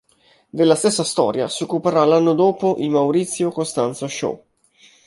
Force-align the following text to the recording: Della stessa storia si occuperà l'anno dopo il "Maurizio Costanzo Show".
Della 0.49 0.73
stessa 0.73 1.03
storia 1.03 1.47
si 1.47 1.61
occuperà 1.61 2.03
l'anno 2.05 2.33
dopo 2.33 2.75
il 2.79 2.89
"Maurizio 2.89 3.51
Costanzo 3.51 4.07
Show". 4.07 4.43